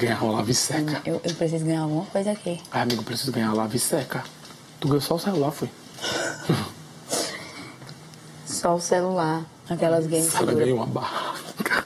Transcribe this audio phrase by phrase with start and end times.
[0.00, 1.02] Ganhar uma lave seca.
[1.04, 2.58] Eu, eu preciso ganhar alguma coisa aqui.
[2.72, 4.24] Ai, amigo, eu preciso ganhar uma lave seca.
[4.80, 5.68] Tu ganhou só o celular, foi?
[8.46, 9.44] Só o celular.
[9.68, 10.34] Aquelas games.
[10.34, 11.84] Ela ganhou uma barraca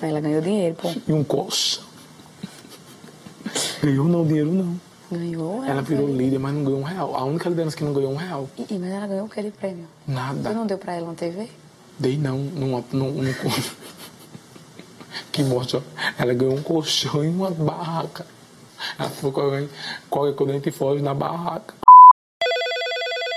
[0.00, 0.92] Mas ela ganhou dinheiro, pô.
[1.06, 1.82] e um colchão.
[3.82, 4.80] Ganhou não, dinheiro não.
[5.10, 5.64] Ganhou.
[5.64, 7.14] Ela virou foi- líder, mas não ganhou um real.
[7.16, 8.48] A única liderança que não ganhou um real.
[8.58, 9.86] Ih, Mas ela ganhou o que de prêmio?
[10.06, 10.50] Nada.
[10.50, 11.48] Tu não deu pra ela uma TV?
[11.98, 13.32] Dei não, numa, num, num
[15.34, 15.82] Que morte, ó.
[16.16, 18.24] Ela ganhou um colchão e uma barraca.
[18.96, 19.68] Ela alguém-
[20.08, 21.74] qualquer coisa a gente foge na barraca.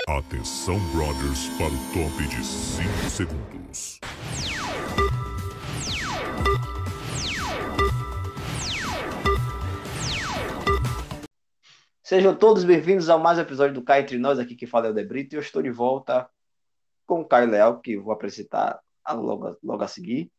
[0.06, 3.98] Atenção, brothers, para o top de 5 segundos.
[12.02, 14.90] Sejam todos bem-vindos a mais um episódio do Cá Entre Nós, aqui que fala é
[14.90, 16.28] o Debrito, e eu estou de volta
[17.06, 20.30] com o Caio Leal, que eu vou apresentar a- logo, logo a seguir,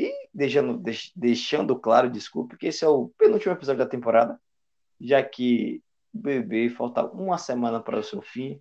[0.00, 4.40] e deixando, deix- deixando claro, desculpe, que esse é o penúltimo episódio da temporada,
[5.00, 5.82] já que
[6.14, 8.60] o bebê falta uma semana para o seu fim,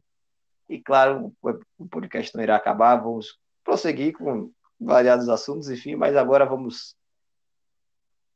[0.68, 1.34] e claro,
[1.78, 6.96] o podcast não irá acabar, vamos prosseguir com variados assuntos, enfim, mas agora vamos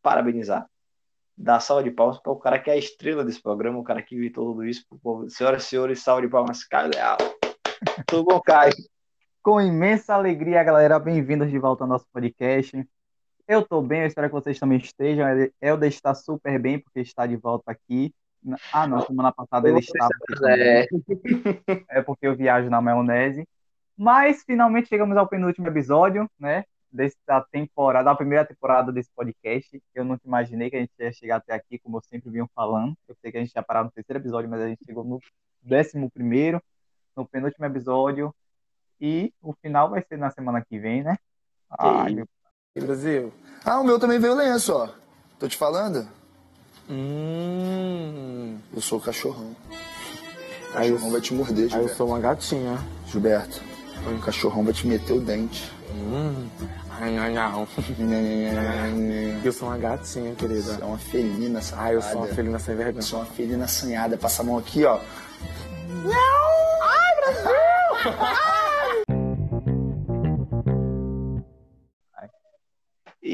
[0.02, 0.68] parabenizar
[1.36, 4.02] dar salva de palmas para o cara que é a estrela desse programa, o cara
[4.02, 4.86] que inventou tudo isso.
[5.30, 7.18] Senhoras e senhores, salva de palmas, Caio Leal.
[8.08, 8.74] Tudo bom, Caio?
[9.42, 11.00] Com imensa alegria, galera.
[11.00, 12.88] Bem-vindos de volta ao nosso podcast.
[13.48, 15.26] Eu tô bem, eu espero que vocês também estejam.
[15.62, 18.14] Helder está super bem, porque está de volta aqui.
[18.72, 20.88] Ah, não, semana passada ele estava aqui É.
[21.90, 23.48] É porque eu viajo na maionese.
[23.98, 26.64] Mas finalmente chegamos ao penúltimo episódio, né?
[26.92, 29.82] Dessa temporada, da primeira temporada desse podcast.
[29.94, 32.96] Eu nunca imaginei que a gente ia chegar até aqui, como eu sempre vinha falando.
[33.08, 35.20] Eu sei que a gente ia parar no terceiro episódio, mas a gente chegou no
[35.62, 36.62] décimo primeiro,
[37.16, 38.34] no penúltimo episódio.
[39.02, 41.18] E o final vai ser na semana que vem, né?
[41.78, 42.28] Ai, meu...
[42.84, 43.32] Brasil.
[43.64, 44.90] Ah, o meu também veio lenço, ó.
[45.38, 46.08] Tô te falando?
[46.90, 48.58] Hum.
[48.76, 49.56] Eu sou o cachorrão.
[49.70, 51.96] O Aí eu- cachorrão vai te morder, Aí eu Gilberto.
[51.96, 52.80] sou uma gatinha.
[53.06, 53.62] Gilberto,
[54.08, 55.72] o cachorrão vai te meter o dente.
[55.92, 56.48] Hum.
[57.00, 57.68] Ai, não, não.
[57.68, 57.94] Você
[59.44, 60.80] Eu sou uma gatinha, querida.
[60.82, 61.88] é uma felina safada.
[61.90, 62.98] Ai, eu sou uma felina sem vergonha.
[62.98, 64.18] Eu sou uma felina assanhada.
[64.18, 64.98] Passa a mão aqui, ó.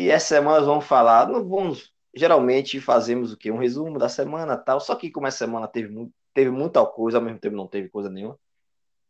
[0.09, 3.51] E essa semana nós vamos falar, não vamos, geralmente fazemos o quê?
[3.51, 5.93] Um resumo da semana tal, só que como essa semana teve,
[6.33, 8.35] teve muita coisa, ao mesmo tempo não teve coisa nenhuma,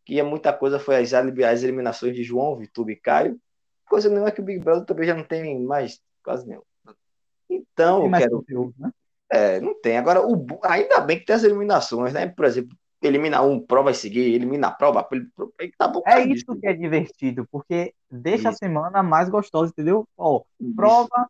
[0.03, 3.39] que é muita coisa foi as, as eliminações de João, Vitor e Caio,
[3.87, 6.65] coisa nenhuma que o Big Brother também já não tem mais quase nenhuma.
[7.49, 8.31] Então, Tem eu quero...
[8.31, 8.91] conteúdo, né?
[9.31, 9.97] É, não tem.
[9.97, 12.27] Agora, o, ainda bem que tem as eliminações, né?
[12.27, 15.07] Por exemplo, elimina um, prova a seguir, elimina a prova,
[15.77, 16.03] tá bom.
[16.05, 18.59] É isso que é divertido, porque deixa a Isso.
[18.59, 20.07] semana mais gostosa, entendeu?
[20.17, 20.43] Ó,
[20.75, 21.29] prova,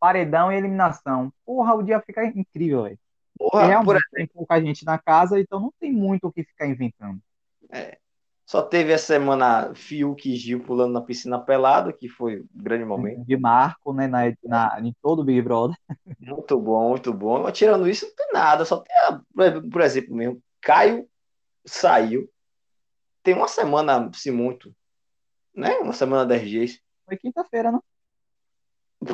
[0.00, 1.32] paredão e eliminação.
[1.46, 2.98] Porra, o dia fica incrível, velho.
[3.36, 6.66] Porra, Realmente por- tem pouca gente na casa, então não tem muito o que ficar
[6.68, 7.20] inventando.
[8.46, 12.84] só teve essa semana Fiuk e Gil pulando na piscina pelado, que foi um grande
[12.84, 13.24] momento.
[13.26, 15.76] De marco, né, na, na, em todo o Big Brother.
[16.18, 17.42] Muito bom, muito bom.
[17.42, 18.64] Mas tirando isso, não tem nada.
[18.64, 19.20] Só tem, a-
[19.70, 21.08] por exemplo, mesmo, Caio
[21.64, 22.28] saiu.
[23.22, 24.74] Tem uma semana, se muito,
[25.54, 25.76] né?
[25.78, 26.80] Uma semana 10 dias.
[27.06, 27.82] Foi quinta-feira, não?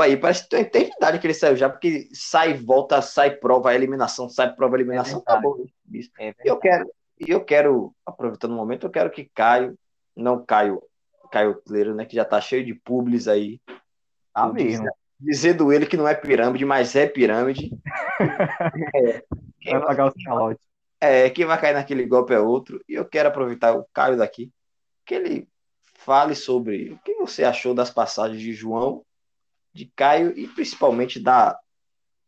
[0.00, 4.28] Aí parece que tem eternidade que ele saiu já, porque sai, volta, sai prova, eliminação,
[4.28, 5.66] sai prova, eliminação, É acabou.
[5.90, 6.10] Isso.
[6.18, 9.78] É E eu quero, eu quero, aproveitando o momento, eu quero que Caio,
[10.16, 10.82] não Caio,
[11.30, 13.60] Caio Cleiro, né, que já tá cheio de publis aí,
[14.32, 14.88] Tá mesmo.
[15.20, 17.70] dizendo ele que não é pirâmide, mas é pirâmide.
[18.96, 19.22] É,
[19.60, 20.64] quem Vai vai, pagar os calotes.
[21.04, 22.82] É, quem vai cair naquele golpe é outro.
[22.88, 24.52] E eu quero aproveitar o Caio daqui,
[25.04, 25.48] que ele
[25.82, 29.04] fale sobre o que você achou das passagens de João,
[29.72, 31.58] de Caio e principalmente da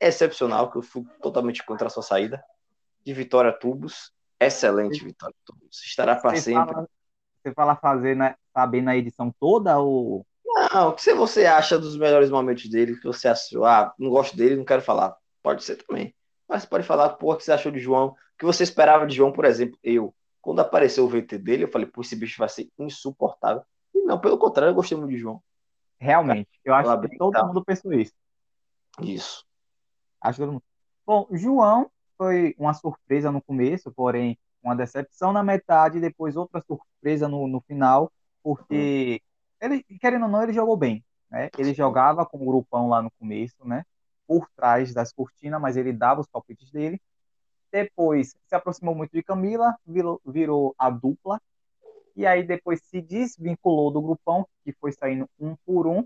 [0.00, 2.42] excepcional, que eu fui totalmente contra a sua saída,
[3.04, 4.12] de Vitória Tubos.
[4.38, 5.82] Excelente, Vitória Tubos.
[5.84, 6.74] Estará para sempre.
[6.74, 6.88] fala,
[7.42, 10.26] você fala fazer, né, saber na edição toda ou
[10.72, 12.96] Não, o que você acha dos melhores momentos dele?
[12.96, 15.16] Que você achou, ah, não gosto dele, não quero falar.
[15.42, 16.14] Pode ser também.
[16.48, 18.08] Mas você pode falar, pô, o que você achou de João?
[18.08, 19.78] O que você esperava de João, por exemplo?
[19.82, 23.62] Eu, quando apareceu o VT dele, eu falei, pô, esse bicho vai ser insuportável.
[23.94, 25.42] E não, pelo contrário, eu gostei muito de João.
[25.98, 26.50] realmente?
[26.64, 27.44] Eu acho que bem, todo tá.
[27.44, 28.14] mundo pensou isso.
[29.00, 29.44] Isso.
[30.20, 30.62] Acho que todo mundo.
[31.04, 37.28] Bom, João foi uma surpresa no começo, porém uma decepção na metade, depois outra surpresa
[37.28, 38.10] no, no final,
[38.42, 39.22] porque
[39.60, 41.48] ele, querendo ou não, ele jogou bem, né?
[41.56, 43.84] Ele jogava com o grupão lá no começo, né?
[44.26, 47.00] Por trás das cortinas, mas ele dava os palpites dele.
[47.70, 51.40] Depois se aproximou muito de Camila, virou, virou a dupla,
[52.14, 56.04] e aí depois se desvinculou do grupão, que foi saindo um por um,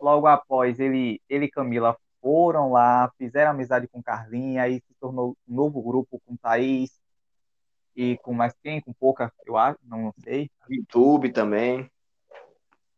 [0.00, 5.36] logo após ele, ele e Camila foram lá, fizeram amizade com Carlinha, aí se tornou
[5.48, 7.00] um novo grupo com Thaís
[7.96, 8.80] e com mais quem?
[8.80, 10.50] Com pouca, eu acho, não, não sei.
[10.68, 11.90] YouTube também.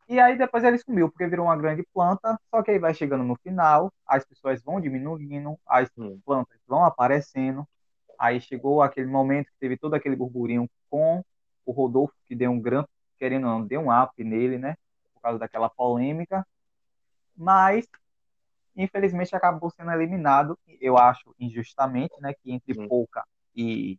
[0.09, 3.25] E aí depois ele sumiu, porque virou uma grande planta, só que aí vai chegando
[3.25, 6.21] no final, as pessoas vão diminuindo, as Hum.
[6.25, 7.67] plantas vão aparecendo,
[8.19, 11.23] aí chegou aquele momento que teve todo aquele burburinho com
[11.65, 14.77] o Rodolfo, que deu um grande, querendo ou não, deu um up nele, né,
[15.15, 16.47] por causa daquela polêmica,
[17.37, 17.87] mas
[18.77, 22.89] infelizmente acabou sendo eliminado, eu acho injustamente, né, que entre Hum.
[22.89, 23.25] Pouca
[23.55, 23.99] e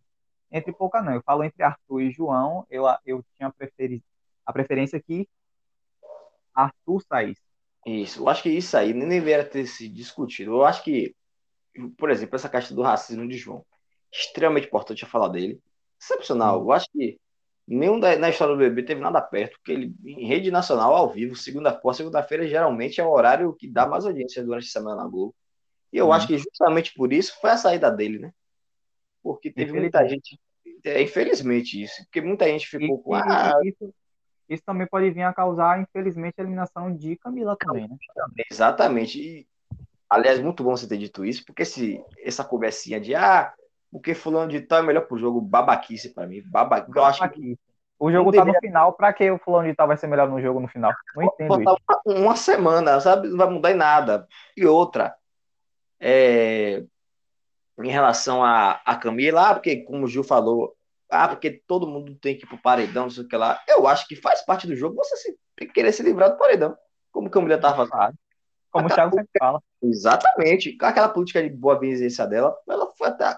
[0.52, 4.04] entre Pouca não, eu falo entre Arthur e João, eu, eu tinha preferi,
[4.46, 5.28] a preferência que
[6.56, 7.42] Arthur saísse.
[7.86, 10.54] Isso, eu acho que isso aí nem deveria ter se discutido.
[10.54, 11.16] Eu acho que,
[11.98, 13.64] por exemplo, essa questão do racismo de João,
[14.12, 15.60] extremamente importante a falar dele.
[16.02, 16.62] Excepcional.
[16.62, 17.20] Eu acho que
[17.68, 21.12] nenhum da, na história do bebê teve nada perto, porque ele, em rede nacional, ao
[21.12, 25.08] vivo, segunda segunda-feira, geralmente é o horário que dá mais audiência durante a semana na
[25.10, 25.36] Globo.
[25.94, 26.14] E eu Hum.
[26.14, 28.32] acho que justamente por isso foi a saída dele, né?
[29.22, 30.40] Porque teve muita gente.
[30.84, 33.16] É, infelizmente isso, porque muita gente E, ficou com.
[33.16, 33.94] e- Ah, e isso,
[34.50, 37.98] isso também pode vir a causar, infelizmente, a eliminação de Camila também, né?
[38.50, 39.20] Exatamente.
[39.20, 39.48] E,
[40.10, 43.54] aliás, muito bom você ter dito isso, porque se essa conversinha de ah,
[43.92, 46.44] porque fulano de tal é melhor pro jogo, babaquice pra mim.
[46.46, 46.98] Babaquice.
[46.98, 47.58] Eu acho que.
[47.98, 50.42] O jogo tá no final, pra que o fulano de tal vai ser melhor no
[50.42, 50.92] jogo no final?
[51.16, 51.78] Não entendo isso.
[52.06, 53.30] uma, uma semana, sabe?
[53.30, 54.28] Não vai mudar em nada.
[54.58, 55.16] E outra,
[55.98, 56.84] é,
[57.80, 60.75] em relação a, a Camila, ah, porque, como o Gil falou,
[61.10, 63.62] ah, porque todo mundo tem que ir pro paredão, não sei o que lá.
[63.68, 65.38] Eu acho que faz parte do jogo você se,
[65.68, 66.76] querer se livrar do paredão.
[67.12, 68.18] Como a Camila tava fazendo.
[68.72, 69.62] Como o Thiago sempre fala.
[69.82, 70.78] Exatamente.
[70.78, 73.38] Com aquela política de boa vizinhança dela, ela foi até.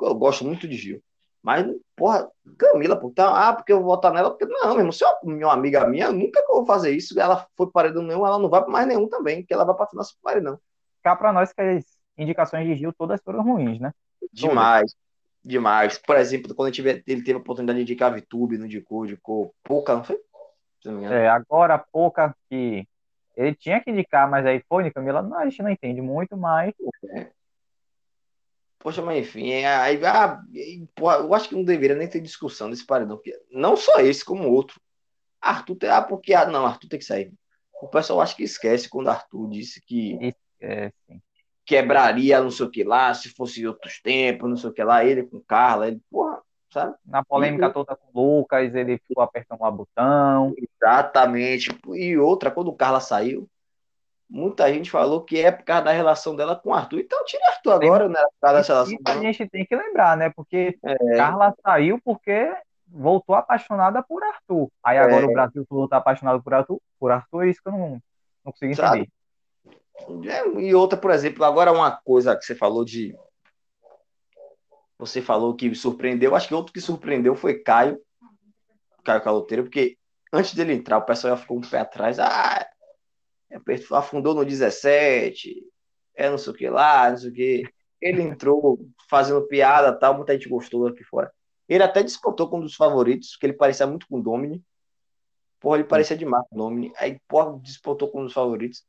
[0.00, 1.02] Eu gosto muito de Gil.
[1.42, 4.92] Mas, porra, Camila, pô, tá, ah, porque eu vou votar nela, porque não, meu irmão,
[4.92, 7.18] se é uma minha amiga minha, nunca que eu vou fazer isso.
[7.18, 9.74] Ela foi para paredão nenhum, ela não vai para mais nenhum também, porque ela vai
[9.74, 10.60] para final para paredão.
[11.02, 11.84] Cá pra nós que as
[12.16, 13.92] indicações de Gil todas foram ruins, né?
[14.32, 14.94] Demais,
[15.44, 15.98] demais.
[15.98, 19.04] Por exemplo, quando ele teve, ele teve a oportunidade de indicar a VTube, não indicou,
[19.04, 20.20] indicou pouca, não foi?
[20.84, 21.12] Não.
[21.12, 22.86] É, agora, pouca que
[23.36, 26.74] ele tinha que indicar, mas aí foi, Camila, não, a gente não entende muito, mas
[28.82, 30.42] Poxa, mas enfim, é, aí, ah,
[30.96, 34.24] porra, eu acho que não deveria nem ter discussão desse paredão, porque não só esse,
[34.24, 34.80] como outro.
[35.40, 37.32] Arthur, tem- ah, porque, ah, não, Arthur tem que sair.
[37.80, 41.22] O pessoal acho que esquece quando Arthur disse que é, sim.
[41.64, 45.04] Quebraria não sei o que lá, se fosse outros tempos, não sei o que lá,
[45.04, 46.94] ele com Carla, ele, porra, sabe?
[47.06, 47.72] na polêmica Uhum.
[47.72, 50.54] toda com o Lucas, ele ficou apertando lá botão.
[50.56, 51.70] Exatamente.
[51.94, 53.48] E outra, quando Carla saiu,
[54.28, 57.00] muita gente falou que é por causa da relação dela com Arthur.
[57.00, 58.20] Então tira Arthur agora, né?
[58.20, 60.30] Por causa dessa relação a gente tem que lembrar, né?
[60.34, 61.16] Porque É.
[61.16, 62.54] Carla saiu porque
[62.88, 64.68] voltou apaixonada por Arthur.
[64.82, 65.28] Aí agora É.
[65.28, 68.02] o Brasil todo tá apaixonado por Arthur, por Arthur, é isso que eu não,
[68.44, 69.00] não consigo Sabe?
[69.00, 69.08] entender.
[69.08, 69.21] É,
[70.58, 73.14] E outra, por exemplo, agora uma coisa que você falou de.
[74.98, 76.34] Você falou que surpreendeu.
[76.34, 78.00] Acho que outro que surpreendeu foi Caio.
[79.04, 79.98] Caio Caloteiro, porque
[80.32, 82.18] antes dele entrar, o pessoal já ficou um pé atrás.
[82.18, 82.66] Ah,
[83.50, 83.58] é,
[83.92, 85.62] afundou no 17.
[86.14, 87.62] É não sei o que lá, não sei o que.
[88.00, 88.78] Ele entrou
[89.08, 90.16] fazendo piada tal.
[90.16, 91.32] Muita gente gostou aqui fora.
[91.68, 94.62] Ele até despontou com um dos favoritos, porque ele parecia muito com o Domini.
[95.60, 96.92] Porra, ele parecia demais o Domini.
[96.96, 98.84] Aí, porra, despontou com um dos favoritos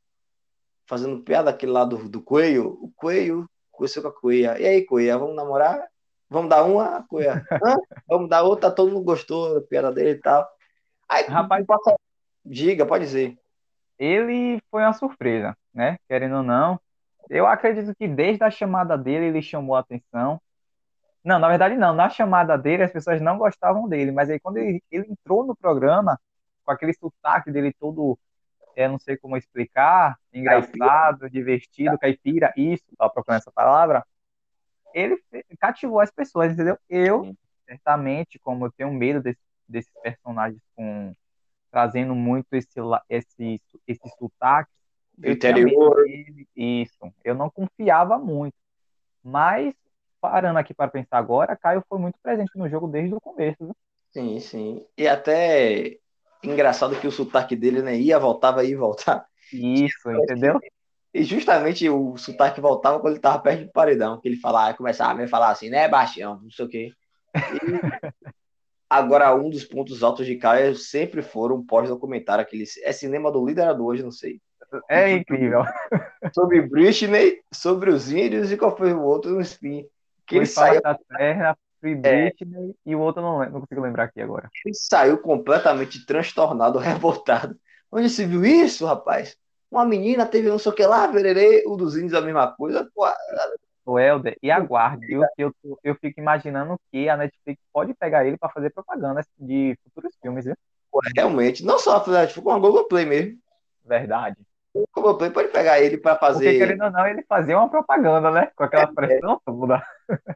[0.86, 2.78] fazendo piada aquele lá do, do coelho.
[2.80, 4.58] O coelho conheceu com a coelha.
[4.60, 5.86] E aí, coelha, vamos namorar?
[6.28, 7.46] Vamos dar uma, coelha?
[7.52, 7.76] Hã?
[8.08, 10.48] Vamos dar outra, todo mundo gostou da piada dele e tal.
[11.08, 11.94] Aí, Rapaz, passa...
[12.44, 13.38] diga, pode dizer.
[13.98, 15.98] ele foi uma surpresa, né?
[16.08, 16.80] Querendo ou não.
[17.30, 20.40] Eu acredito que desde a chamada dele ele chamou a atenção.
[21.24, 21.94] Não, na verdade não.
[21.94, 25.56] Na chamada dele as pessoas não gostavam dele, mas aí quando ele, ele entrou no
[25.56, 26.18] programa
[26.64, 28.18] com aquele sotaque dele todo,
[28.76, 34.04] eu não sei como explicar, engraçado, divertido, caipira, isso, tava procurando essa palavra.
[34.94, 35.18] Ele
[35.60, 36.78] cativou as pessoas, entendeu?
[36.88, 37.36] Eu, Sim.
[37.68, 41.12] certamente, como eu tenho medo desse- desses personagens com
[41.70, 42.68] trazendo muito esse
[43.08, 44.70] esse esse sotaque
[45.18, 45.96] Do interior.
[45.96, 46.98] dele, isso.
[47.24, 48.54] Eu não confiava muito.
[49.22, 49.74] Mas,
[50.20, 53.58] parando aqui para pensar agora, Caio foi muito presente no jogo desde o começo.
[53.66, 53.76] viu?
[54.12, 54.86] Sim, sim.
[54.96, 55.98] E até
[56.50, 57.96] engraçado que o sotaque dele, né?
[57.96, 59.24] Ia, voltava, ia e voltava.
[59.52, 60.60] Isso, entendeu?
[61.12, 65.22] E justamente o sotaque voltava quando ele tava perto do paredão, que ele falava, começava
[65.22, 66.92] a falar assim, né, Bastião, não sei o quê.
[67.34, 67.38] E
[68.90, 73.72] agora, um dos pontos altos de Caio sempre foram pós-documentário, aquele é cinema do líder
[73.74, 74.40] do hoje, não sei.
[74.88, 75.62] É incrível.
[76.34, 79.86] Sobre Britney, sobre os índios e qual foi o outro no spin.
[80.26, 82.30] Que ele Foi Fala saiu, da Terra, Free É.
[82.30, 84.48] Britney e o outro eu não, não consigo lembrar aqui agora.
[84.64, 87.54] ele saiu completamente transtornado, revoltado.
[87.92, 89.36] Onde se viu isso, rapaz?
[89.70, 92.88] uma menina teve não sei o que lá, vererê, o dos índios a mesma coisa.
[92.94, 93.06] Pô,
[93.84, 95.04] O Helder, e aguarde,
[95.36, 99.76] eu, tô- eu fico imaginando que a Netflix pode pegar ele para fazer propaganda de
[99.84, 100.54] futuros filmes, viu?
[101.16, 103.36] realmente, não só a Netflix, com a Globoplay mesmo.
[103.84, 104.36] Verdade.
[104.74, 106.58] O Globoplay pode pegar ele Porque, fazer.
[106.58, 108.50] querendo ou não, ele fazia uma propaganda, né?
[108.56, 109.86] Com aquela pressão toda.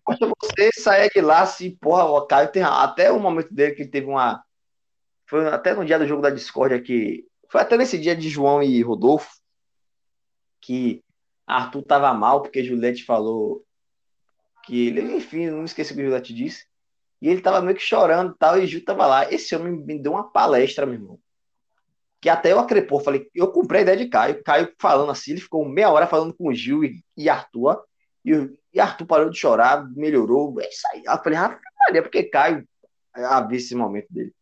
[0.05, 3.85] Poxa, você saia de lá se, porra, o Caio tem até o momento dele que
[3.85, 4.43] teve uma.
[5.27, 7.27] Foi até no dia do jogo da Discord que.
[7.51, 9.29] Foi até nesse dia de João e Rodolfo
[10.61, 11.03] que
[11.47, 13.65] Arthur tava mal porque Juliette falou
[14.65, 16.67] que ele, enfim, não esqueci o que Juliette disse.
[17.21, 19.33] E ele tava meio que chorando e tal, e Ju tava lá.
[19.33, 21.19] Esse homem me deu uma palestra, meu irmão.
[22.21, 24.43] Que até eu acrepou, falei, eu comprei a ideia de Caio.
[24.43, 27.83] Caio falando assim, ele ficou meia hora falando com o Gil e, e Arthur.
[28.25, 28.33] E,
[28.75, 30.61] e Arthur parou de chorar, melhorou.
[30.61, 31.03] É isso aí.
[31.07, 32.67] Eu falei, ah, Maria, porque Caio
[33.15, 34.33] havia esse momento dele.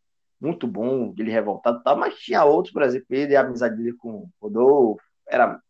[0.41, 3.95] Muito bom, ele revoltado e tal, mas tinha outros, por exemplo, ele, a amizade dele
[3.95, 5.61] com o Rodolfo, era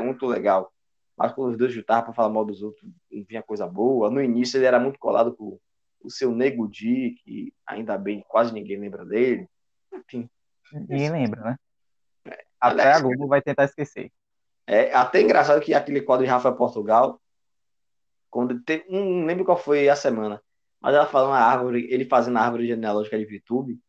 [0.00, 0.72] muito legal.
[1.16, 4.10] Mas quando os dois juntavam para falar mal dos outros, vinha coisa boa.
[4.10, 5.58] No início ele era muito colado com
[6.02, 9.48] o seu Nego Di, que ainda bem quase ninguém lembra dele.
[9.92, 10.28] Enfim,
[10.72, 11.56] Ninguém lembra, né?
[12.60, 14.10] Até Aliás, a Globo vai tentar esquecer.
[14.66, 17.20] É até engraçado que aquele quadro de Rafa Portugal,
[18.30, 20.42] quando tem, não lembro qual foi a semana,
[20.80, 23.80] mas ela falando a árvore, ele fazendo a árvore genealógica de VTube,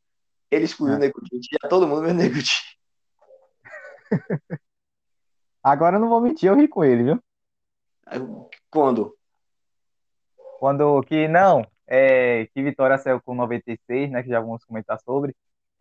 [0.51, 0.97] ele excluiu Ah.
[0.97, 2.77] o Nego Di, tinha todo mundo vendo Di.
[5.63, 7.23] Agora eu não vou mentir, eu ri com ele, viu?
[8.69, 9.17] Quando?
[10.59, 14.23] Quando que não, é, que Vitória saiu com 96, né?
[14.23, 15.35] Que já vamos comentar sobre.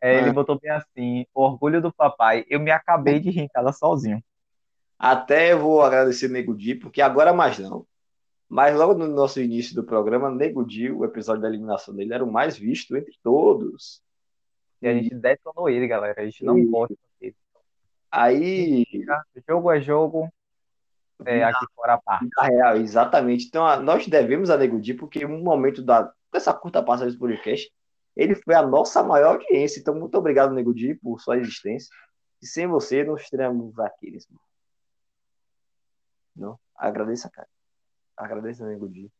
[0.07, 0.33] É, Ele Ah.
[0.33, 2.45] botou bem assim: orgulho do papai.
[2.49, 4.23] Eu me acabei de rir em casa sozinho.
[4.99, 7.87] Até eu vou agradecer o Nego Di, porque agora mais não.
[8.49, 12.25] Mas logo no nosso início do programa, Nego Di, o episódio da eliminação dele, era
[12.25, 14.01] o mais visto entre todos.
[14.81, 16.21] E a gente detonou ele, galera.
[16.23, 16.71] A gente não Isso.
[16.71, 17.35] gosta dele.
[18.11, 18.85] Aí,
[19.49, 20.33] Jogo é jogo,
[21.25, 22.29] é, aqui fora a parte.
[22.41, 23.47] Real, exatamente.
[23.47, 27.19] Então, a- nós devemos a Nego Di, porque um momento da, dessa curta passagem do
[27.19, 27.71] podcast,
[28.17, 29.79] ele foi a nossa maior audiência.
[29.79, 31.95] Então, muito obrigado, Nego Di, por sua existência.
[32.41, 34.47] E sem você, não estaríamos aqui nesse momento.
[36.35, 36.59] Não?
[36.75, 37.49] Agradeça, cara.
[38.17, 39.13] Agradeça, Nego Di.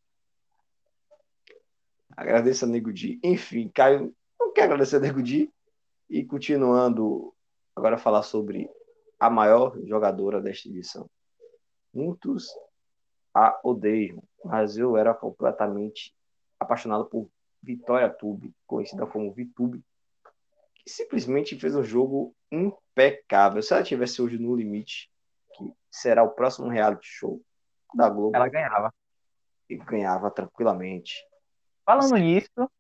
[2.17, 3.21] Agradeça, Nego Di.
[3.23, 5.53] Enfim, Caio, não quer agradecer, Nego Di.
[6.09, 7.35] E continuando,
[7.75, 8.71] agora falar sobre
[9.21, 11.11] a maior jogadora desta edição.
[11.93, 12.49] Muitos
[13.35, 16.15] a odeiam, mas eu era completamente
[16.59, 17.29] apaixonado por
[17.67, 19.83] Vitória Tube, conhecida como Vitube,
[20.77, 23.61] que simplesmente fez um jogo impecável.
[23.61, 25.11] Se ela tivesse hoje no limite,
[25.57, 27.43] que será o próximo reality show
[27.93, 28.95] da Globo, Ela ganhava.
[29.69, 31.15] e ganhava tranquilamente.
[31.85, 32.71] Falando nisso,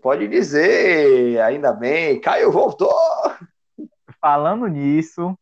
[0.00, 2.88] Pode dizer, ainda bem, Caio voltou.
[4.18, 5.38] falando nisso,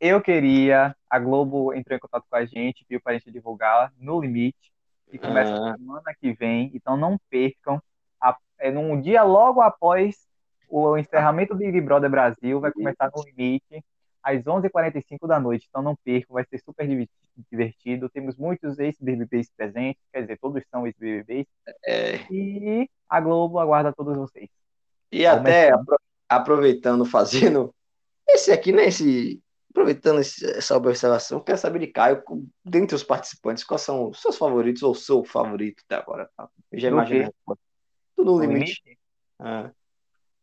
[0.00, 0.96] eu queria.
[1.10, 4.72] A Globo entrou em contato com a gente, viu, para a gente divulgar no limite,
[5.10, 5.76] que começa Ah.
[5.76, 6.70] semana que vem.
[6.74, 7.82] Então não percam.
[8.60, 10.16] É num dia logo após
[10.68, 13.84] o encerramento do Big Brother Brasil, vai começar no limite,
[14.22, 15.66] às 11h45 da noite.
[15.68, 16.86] Então não percam, vai ser super
[17.50, 18.08] divertido.
[18.08, 21.46] Temos muitos ex-BBBs presentes, quer dizer, todos são ex-BBBs.
[21.86, 24.48] É, E a Globo aguarda todos vocês.
[25.10, 25.96] E até Começando.
[26.28, 27.74] aproveitando, fazendo
[28.28, 28.84] esse aqui, né?
[28.84, 32.22] Esse, aproveitando esse- essa observação, quero saber de Caio,
[32.64, 36.30] dentre os participantes, quais são os seus favoritos ou seu favorito até agora?
[36.36, 36.48] Tá?
[36.70, 36.96] Eu já Do
[38.24, 38.82] Tudo no limite.
[38.82, 38.98] limite?
[39.38, 39.70] Ah,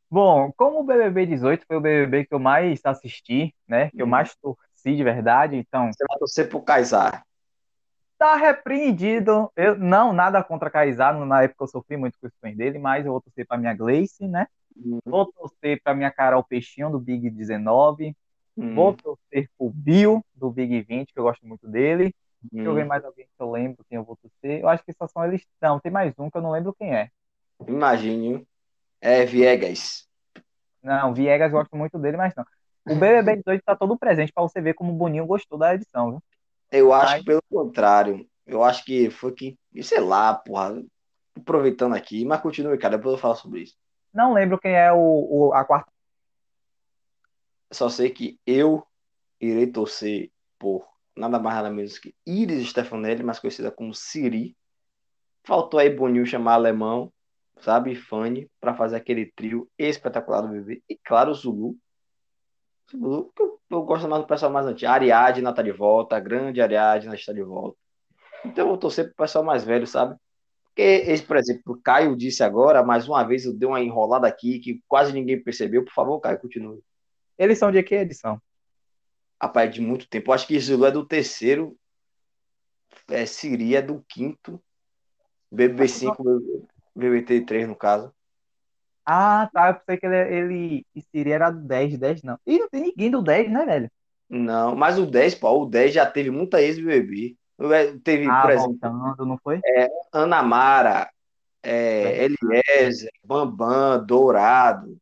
[0.09, 3.89] Bom, como o BBB 18 foi o BBB que eu mais assisti, né?
[3.91, 4.11] Que eu Uhum.
[4.11, 7.23] mais torci de verdade, então você vai torcer pro Kaysar.
[8.17, 9.51] tá repreendido.
[9.55, 13.05] Eu não nada contra Kaysar, na época eu sofri muito com os fãs dele, mas
[13.05, 14.47] eu vou torcer pra minha Gleice, né?
[14.75, 14.99] Uhum.
[15.05, 18.15] Vou torcer pra minha Carol Peixinho do Big 19,
[18.57, 22.13] Hum, vou torcer pro Bill do Big 20, que eu gosto muito dele.
[22.51, 24.61] Deixa eu ver mais alguém que eu lembro quem eu vou torcer.
[24.61, 25.45] Eu acho que só são eles.
[25.61, 27.09] Não, tem mais um que eu não lembro quem é.
[27.65, 28.47] Imagine.
[28.99, 30.07] É Viegas.
[30.81, 32.45] Não, Viegas gosto muito dele, mas não.
[32.85, 36.11] O BBB 18 tá todo presente pra você ver como o Boninho gostou da edição,
[36.11, 36.23] viu?
[36.71, 38.27] Eu acho que pelo contrário.
[38.45, 40.81] Eu acho que foi que, sei lá, porra.
[41.37, 42.97] Aproveitando aqui, mas continue, cara.
[42.97, 43.75] Depois eu falo sobre isso.
[44.13, 44.97] Não lembro quem é o,
[45.49, 45.91] o- a quarta.
[47.71, 48.83] Só sei que eu
[49.39, 54.55] irei torcer por nada mais nada menos que Iris Stefanelli, mais conhecida como Siri.
[55.43, 57.11] Faltou aí Boninho chamar alemão,
[57.61, 57.95] sabe?
[57.95, 60.81] Fanny, para fazer aquele trio espetacular do bebê.
[60.89, 61.77] E claro, o Zulu.
[62.89, 64.89] Zulu, que eu, eu gosto mais do pessoal mais antigo.
[64.89, 67.77] A Ariadna tá de volta, a grande Ariadna está de volta.
[68.45, 70.15] Então eu vou torcer pro pessoal mais velho, sabe?
[70.65, 74.27] Porque, esse, por exemplo, o Caio disse agora, mais uma vez eu dei uma enrolada
[74.27, 75.83] aqui que quase ninguém percebeu.
[75.83, 76.83] Por favor, Caio, continue.
[77.37, 78.39] Eles são de que edição?
[79.41, 80.29] Rapaz, de muito tempo.
[80.29, 81.77] Eu acho que Zulu é do terceiro.
[83.09, 84.61] É, Siri é do quinto.
[85.53, 86.15] BB5,
[86.97, 88.11] BBT3 no caso.
[89.05, 89.69] Ah, tá.
[89.69, 92.37] Eu pensei que ele, ele Siri era do 10, 10 não.
[92.45, 93.91] Ih, não tem ninguém do 10, né, velho?
[94.29, 97.37] Não, mas o 10, pô, o 10 já teve muita ex-BBB.
[98.03, 99.61] Teve, Ah, por exemplo, voltando, não foi?
[100.13, 101.09] Ana Mara,
[101.63, 104.97] é, Eliezer, Bambam, Dourado.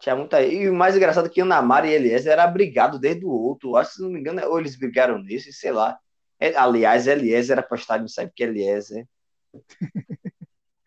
[0.00, 0.42] Tinha muita.
[0.42, 3.76] E o mais engraçado é que Ana Mara e Eliezer eram brigados desde o outro.
[3.76, 5.96] Acho que, se não me engano, ou eles brigaram nesse, sei lá.
[6.40, 9.06] É, aliás, Eliezer era postado, não sabe o que é Eliezer.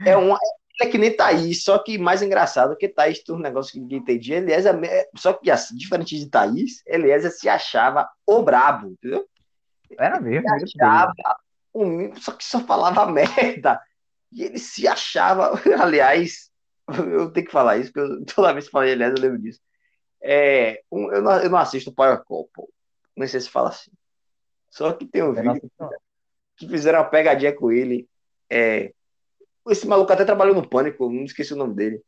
[0.02, 0.36] É um.
[0.82, 4.00] É que nem Thaís, só que mais engraçado que Thaís tem um negócio que ninguém
[4.00, 4.38] entendia.
[4.38, 9.26] Eliezer, é- só que assim, diferente de Thaís, Eliezer se achava o brabo, entendeu?
[9.98, 10.50] Era mesmo.
[10.58, 10.74] Deus.
[10.76, 11.14] achava
[11.74, 13.82] um só que só falava merda.
[14.32, 16.50] E ele se achava, aliás,
[16.90, 19.62] eu tenho que falar isso, porque eu- toda vez que falei aliás, eu lembro disso.
[20.22, 22.66] É, um- eu, não, eu não assisto Power Couple,
[23.16, 23.92] não sei se fala assim.
[24.70, 25.72] Só que tem um Eu vídeo
[26.58, 28.10] que fizeram uma pegadinha com ele.
[28.50, 28.92] É,
[29.68, 32.02] esse maluco até trabalhou no Pânico, não esqueci o nome dele.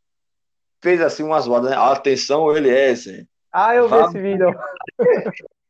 [0.81, 1.75] Fez assim uma zoada, né?
[1.75, 3.27] Atenção, ele é esse.
[3.51, 4.53] Ah, eu vi esse vídeo.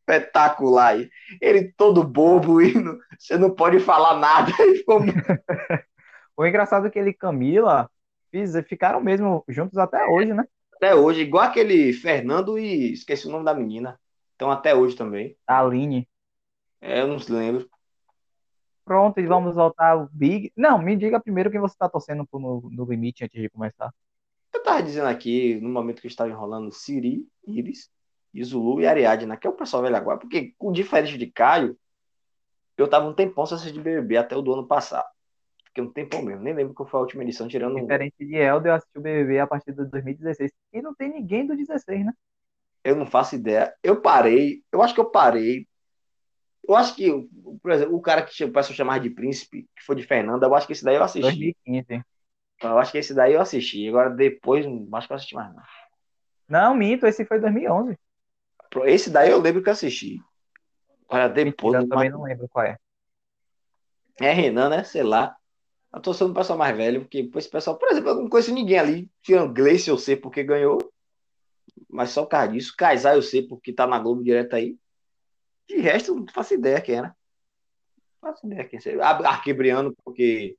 [0.02, 0.88] Espetacular.
[0.94, 1.10] aí.
[1.42, 4.52] Ele todo bobo e não- você não pode falar nada.
[4.78, 5.00] Ficou
[6.36, 7.90] O engraçado é que ele e Camila
[8.32, 10.44] fiz- ficaram mesmo juntos até hoje, né?
[10.76, 14.00] até hoje, igual aquele Fernando e esqueci o nome da menina.
[14.36, 15.36] Então até hoje também.
[15.48, 16.08] Aline.
[16.80, 17.68] É, eu não lembro.
[18.88, 20.50] Pronto, e vamos voltar ao Big.
[20.56, 23.94] Não, me diga primeiro quem você tá torcendo pro- no, no limite antes de começar.
[24.54, 27.90] Eu tava dizendo aqui, no momento que estava enrolando, Siri, Iris,
[28.34, 30.18] e Zulu e Ariadna, que é o pessoal velho agora.
[30.18, 31.78] Porque, com diferente de Caio,
[32.78, 35.08] eu tava um tempão sem assistir BBB até o do ano passado.
[35.66, 36.42] Fiquei um tempão mesmo.
[36.42, 37.76] Nem lembro qual foi a última edição, tirando.
[37.76, 40.50] Diferente de Elder, eu assisti o BBB a partir de 2016.
[40.72, 42.14] E não tem ninguém do 16, né?
[42.86, 43.76] Eu não faço ideia.
[43.84, 45.68] Eu parei, eu acho que eu parei.
[46.68, 47.10] Eu acho que,
[47.62, 50.54] por exemplo, o cara que o pessoal chamava de príncipe, que foi de Fernanda, eu
[50.54, 51.56] acho que esse daí eu assisti.
[51.66, 52.06] 2015.
[52.62, 53.88] Eu acho que esse daí eu assisti.
[53.88, 55.64] Agora depois, não acho que eu assisti mais não.
[56.50, 57.98] Não, minto, esse foi 2011.
[58.86, 60.22] Esse daí eu lembro que eu assisti.
[61.08, 62.78] Agora depois, Mentira, eu também não lembro qual é.
[64.20, 64.84] é Renan, né?
[64.84, 65.36] Sei lá.
[65.94, 68.54] Eu tô sendo um pessoal mais velho, porque esse pessoal, por exemplo, eu não conheço
[68.54, 69.12] ninguém ali.
[69.22, 70.78] Tirando Gleice, eu sei porque ganhou.
[71.90, 72.74] Mas só por causa disso.
[72.78, 74.78] Kaysar, eu sei porque tá na Globo direto aí.
[75.68, 77.16] De resto, não faço ideia quem era.
[78.22, 78.80] Não faço ideia quem.
[79.02, 80.58] Ar- Arquebriano, porque.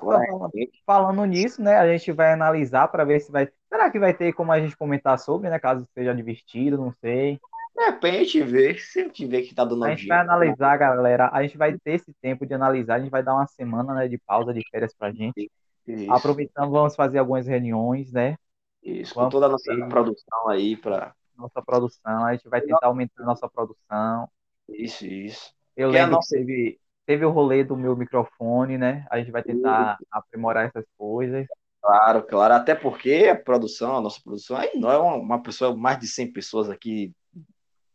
[0.00, 0.50] Falando,
[0.84, 3.48] falando nisso, né, a gente vai analisar para ver se vai.
[3.68, 5.60] Será que vai ter como a gente comentar sobre, né?
[5.60, 7.38] Caso seja divertido, não sei.
[7.76, 8.80] de repente, ver.
[8.80, 11.30] Se eu tiver que tá dando A gente vai analisar, galera.
[11.32, 12.96] A gente vai ter esse tempo de analisar.
[12.96, 15.48] A gente vai dar uma semana, né, de pausa de férias pra gente.
[15.86, 18.36] Isso, Aproveitando, vamos fazer algumas reuniões, né?
[18.82, 19.14] isso.
[19.14, 21.14] Com Vamos toda a nossa produção aí pra.
[21.40, 22.24] Nossa produção.
[22.24, 24.28] A gente vai tentar aumentar a nossa produção.
[24.68, 25.52] Isso, isso.
[25.76, 29.06] Eu Que lembro nossa- que teve, teve o rolê do meu microfone, né?
[29.10, 31.46] A gente vai tentar aprimorar essas coisas.
[31.82, 32.54] Claro, claro.
[32.54, 36.06] Até porque a produção, a nossa produção, aí não é uma, uma pessoa, mais de
[36.06, 37.12] 100 pessoas aqui.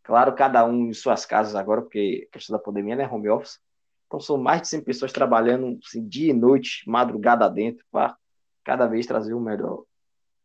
[0.04, 3.08] Claro, cada um em suas casas agora, porque a questão da pandemia, né?
[3.08, 3.60] Home office.
[4.08, 8.16] Então são mais de 100 pessoas trabalhando assim, dia e noite, madrugada dentro, para
[8.64, 9.84] cada vez trazer o melhor.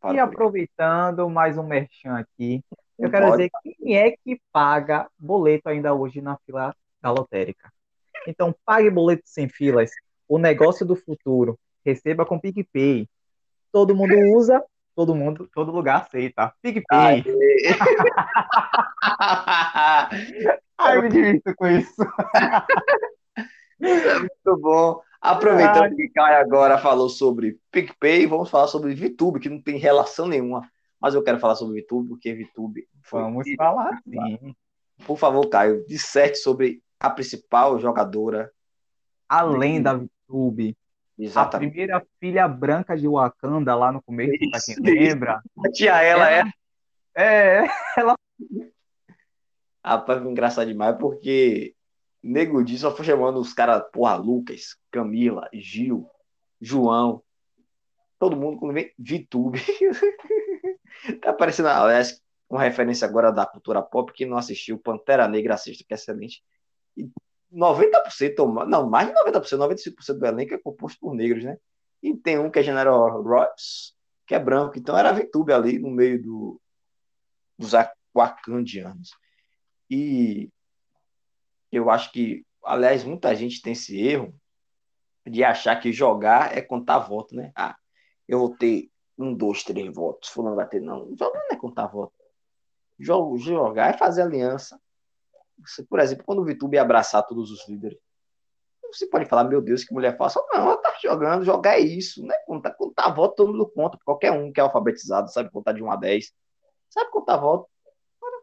[0.04, 2.64] E o aproveitando mais um merchan aqui,
[3.00, 3.36] eu Não quero pode.
[3.38, 7.72] dizer quem é que paga boleto ainda hoje na fila da lotérica.
[8.26, 9.90] Então, pague boleto sem filas.
[10.28, 11.58] O negócio do futuro.
[11.84, 13.08] Receba com PicPay.
[13.72, 14.62] Todo mundo usa,
[14.94, 16.52] todo mundo, todo lugar aceita.
[16.60, 17.24] PicPay.
[20.76, 21.94] Ai, me divirto com isso.
[23.80, 25.00] Muito bom.
[25.22, 25.94] Aproveitando Ai.
[25.94, 30.68] que Caio agora falou sobre PicPay, vamos falar sobre VTube, que não tem relação nenhuma.
[31.00, 33.22] Mas eu quero falar sobre VTube, porque VTube foi.
[33.22, 34.54] Vamos falar sim.
[35.06, 38.52] Por favor, Caio, disserte sobre a principal jogadora.
[39.28, 40.76] Além da VTube,
[41.18, 41.70] a Exatamente.
[41.70, 45.40] primeira filha branca de Wakanda lá no começo, pra quem Isso, lembra.
[45.72, 46.42] Tia ela é.
[47.14, 47.62] É,
[49.84, 51.74] Rapaz, foi engraçado demais, porque
[52.22, 56.06] Nego Di só foi chamando os caras, porra, Lucas, Camila, Gil,
[56.60, 57.22] João.
[58.18, 59.58] Todo mundo quando vem VTube.
[61.22, 65.84] tá parecendo, aliás, uma referência agora da cultura pop, que não assistiu, Pantera Negra assista,
[65.86, 66.42] que é excelente.
[66.96, 67.08] E
[67.50, 71.56] 90%, ou mais- não, mais de 90%, 95% do elenco é composto por negros, né?
[72.02, 73.94] E tem um que é General Ross,
[74.26, 76.60] que é branco, então era VTube ali no meio do,
[77.58, 77.72] dos
[78.14, 79.10] wakandianos.
[79.90, 80.50] E
[81.70, 84.34] eu acho que, aliás, muita gente tem esse erro
[85.26, 87.52] de achar que jogar é contar voto, né?
[87.54, 87.76] Ah,
[88.26, 91.08] eu vou ter um, dois, três votos, fulano vai ter, não.
[91.16, 92.12] Jogar não é contar voto.
[92.98, 94.80] Jo- Jogar é fazer aliança.
[95.58, 97.98] Você, por exemplo, quando o Vitube abraçar todos os líderes,
[98.92, 100.42] você pode falar, meu Deus, que mulher fácil.
[100.52, 102.34] Não, ela tá jogando, jogar é isso, né?
[102.46, 103.98] Contar, contar voto, todo mundo conta.
[104.04, 106.32] Qualquer um que é alfabetizado sabe contar de 1 a 10.
[106.88, 107.68] Sabe contar voto.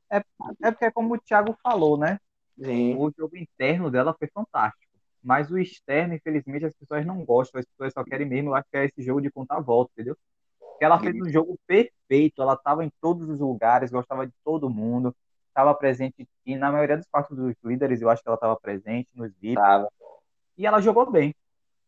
[0.10, 2.20] É porque é como o Thiago falou, né?
[2.58, 2.96] Sim.
[2.98, 4.86] O jogo interno dela foi fantástico.
[5.22, 7.60] Mas o externo, infelizmente, as pessoas não gostam.
[7.60, 10.16] As pessoas só querem mesmo, acho que é esse jogo de contar volta, entendeu?
[10.88, 12.42] Ela fez um jogo perfeito.
[12.42, 15.16] Ela estava em todos os lugares, gostava de todo mundo.
[15.50, 19.10] Estava presente e na maioria dos quartos dos líderes, eu acho que ela estava presente,
[19.14, 19.56] nos VIPs.
[19.56, 19.90] Tava
[20.58, 21.36] E ela jogou bem.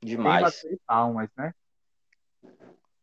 [0.01, 0.65] Demais.
[0.85, 1.53] palmas, né?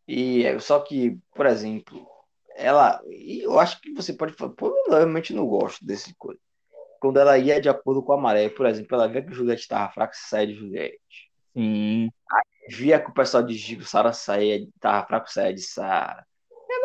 [0.08, 2.06] E é, só que, por exemplo,
[2.54, 3.00] ela.
[3.08, 6.40] E eu acho que você pode falar, pô, eu realmente não gosto desse coisa.
[7.00, 9.92] Quando ela ia de acordo com a maré, por exemplo, ela via que Juliette estava
[9.92, 10.98] fraca, sai de Juliette.
[11.54, 12.10] Sim.
[12.68, 16.26] Via que o pessoal de Gigo, Sara saía, tava fraco, saia de Sara.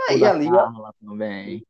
[0.09, 1.65] Ela ia ali, ó, Carla também.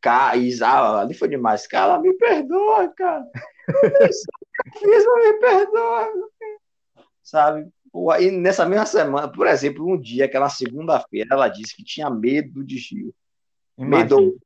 [0.00, 1.66] Ca- Isa, ali foi demais.
[1.66, 3.26] Cara, me perdoa, cara.
[3.68, 6.12] Eu fiz, mas me perdoa.
[7.22, 7.68] Sabe?
[8.12, 12.64] Aí nessa mesma semana, por exemplo, um dia, aquela segunda-feira, ela disse que tinha medo
[12.64, 13.14] de Gil.
[13.76, 14.38] Medo.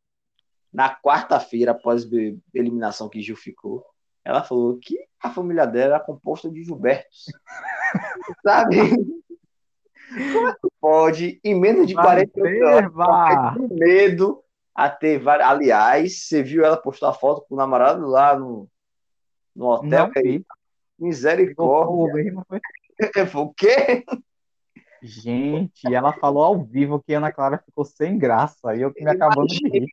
[0.73, 2.09] Na quarta-feira, após a
[2.55, 3.85] eliminação que Gil ficou,
[4.25, 7.25] ela falou que a família dela era composta de Gilbertos.
[8.43, 8.91] Sabe?
[10.33, 13.55] Como é que pode, em menos de Vai 48 horas, ver, vá.
[13.55, 14.43] com medo
[14.75, 15.49] a ter várias.
[15.49, 18.69] Aliás, você viu ela postar foto com o namorado lá no,
[19.55, 20.11] no hotel?
[20.99, 22.45] Misericórdia.
[23.31, 23.41] foi?
[23.43, 24.05] O quê?
[25.03, 28.75] Gente, ela falou ao vivo que a Ana Clara ficou sem graça.
[28.75, 29.87] E eu me acabando de rir.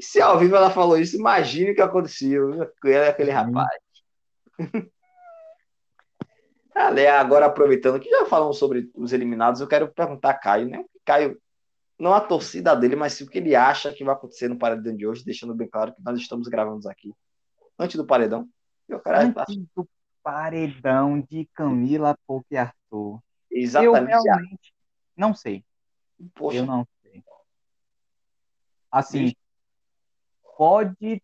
[0.00, 3.36] Se ao vivo ela falou isso, imagine o que aconteceu com ela e aquele Sim.
[3.36, 3.78] rapaz.
[6.74, 10.84] Agora aproveitando que já falamos sobre os eliminados, eu quero perguntar a Caio, né?
[11.04, 11.40] Caio,
[11.98, 15.06] não a torcida dele, mas o que ele acha que vai acontecer no paredão de
[15.06, 17.12] hoje, deixando bem claro que nós estamos gravando aqui
[17.78, 18.48] antes do paredão.
[18.88, 19.88] Eu Antes do
[20.22, 23.20] paredão de Camila, Pouco e Arthur.
[23.50, 24.10] Eu exatamente.
[24.10, 24.74] realmente
[25.16, 25.64] não sei.
[26.34, 27.22] Poxa, Eu não sei.
[28.90, 29.34] Assim,
[30.56, 31.22] pode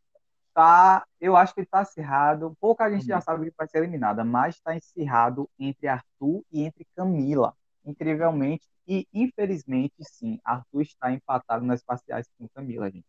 [0.50, 1.04] estar.
[1.20, 2.56] Eu acho que está acirrado.
[2.60, 6.86] Pouca gente já sabe que vai ser eliminada, mas está acirrado entre Arthur e entre
[6.94, 7.54] Camila.
[7.84, 13.06] Incrivelmente e infelizmente, sim, Arthur está empatado nas parciais com Camila, gente.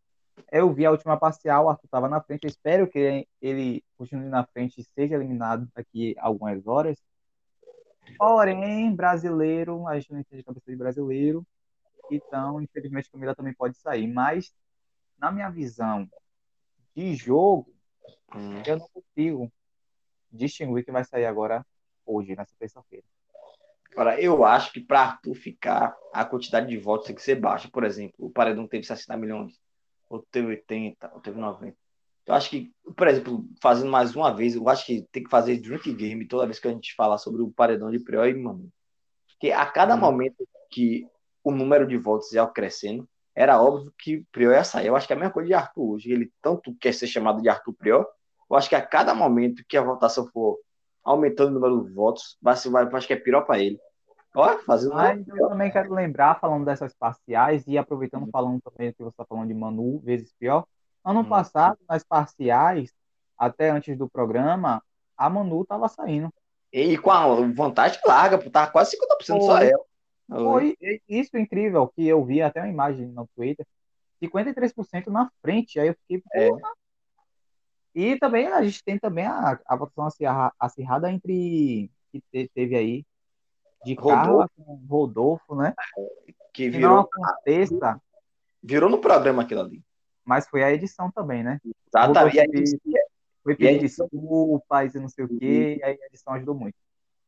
[0.51, 2.43] Eu vi a última parcial, Arthur estava na frente.
[2.43, 6.97] Eu espero que ele continue na frente e seja eliminado daqui a algumas horas.
[8.17, 11.45] Porém, brasileiro, a gente não entende a cabeça de brasileiro.
[12.11, 14.07] Então, infelizmente, Camila também pode sair.
[14.07, 14.53] Mas,
[15.17, 16.07] na minha visão
[16.95, 17.73] de jogo,
[18.35, 19.51] hum, eu não consigo
[20.31, 21.65] distinguir que vai sair agora,
[22.05, 23.05] hoje, nessa terça-feira.
[23.91, 27.69] Agora, eu acho que para Arthur ficar, a quantidade de votos tem que ser baixa.
[27.69, 29.59] Por exemplo, o Paredão teve 60 milhões,
[30.09, 31.75] ou teve 80, ou teve 90.
[32.25, 35.57] Eu acho que, por exemplo, fazendo mais uma vez, eu acho que tem que fazer
[35.57, 38.71] drink game toda vez que a gente falar sobre o Paredão de Prior e Manu.
[39.27, 41.05] Porque a cada momento que
[41.43, 44.87] o número de votos ia crescendo, era óbvio que Prior ia sair.
[44.87, 46.11] Eu acho que é a mesma coisa de Arthur hoje.
[46.11, 48.05] Ele tanto quer ser chamado de Arthur Prior,
[48.49, 50.59] eu acho que a cada momento que a votação for
[51.03, 53.79] aumentando o número de votos, vai, vai, eu acho que é pior para ele.
[54.35, 59.03] Ó, fazendo Mas eu também quero lembrar, falando dessas parciais, e aproveitando falando também que
[59.03, 60.65] você está falando de Manu, vezes pior.
[61.03, 61.29] Ano Hum.
[61.29, 62.93] passado, nas parciais,
[63.37, 64.83] até antes do programa,
[65.17, 66.29] a Manu estava saindo.
[66.71, 69.69] E com a vantagem larga, pô, tava quase 50% só Foi.
[69.69, 69.83] ela.
[70.43, 70.77] Foi
[71.09, 73.65] isso incrível, que eu vi até uma imagem no Twitter,
[74.23, 76.47] 53% na frente, aí eu fiquei, É.
[76.49, 76.71] porra.
[77.93, 82.75] E também a gente tem também a, a votação acirra- acirrada entre, que te- teve
[82.77, 83.05] aí,
[83.83, 84.15] de Rodolfo.
[84.23, 85.73] Carla com É Rodolfo, né?
[86.53, 88.01] Que virou, aconteça,
[88.63, 89.83] virou no programa aquilo ali.
[90.23, 91.59] mas foi a edição também, né?
[91.91, 92.75] Tá, tá, fez-
[93.43, 96.75] Foi pedir desculpas e não sei o quê, e aí a edição ajudou muito.